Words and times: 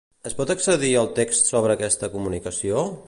Es 0.29 0.35
pot 0.37 0.53
accedir 0.53 0.89
al 1.01 1.11
text 1.19 1.53
sobre 1.53 1.77
aquesta 1.79 2.11
comunicació? 2.17 2.85